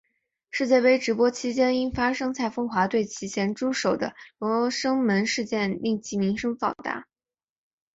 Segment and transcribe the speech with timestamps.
[0.49, 7.03] 世界杯直播期间因发生蔡枫华对其咸猪手的罗生门事件令其声名大噪。